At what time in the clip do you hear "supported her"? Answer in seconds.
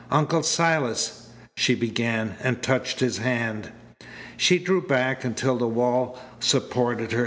6.39-7.19